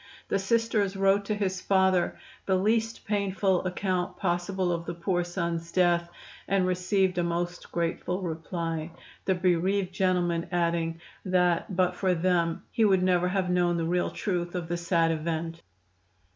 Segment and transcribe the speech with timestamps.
[0.29, 2.17] The Sisters wrote to his father
[2.47, 6.09] the least painful account possible of the poor son's death,
[6.47, 8.89] and received a most grateful reply,
[9.25, 14.09] the bereaved gentleman adding that but for them he would never have known the real
[14.09, 15.61] truth of the sad event.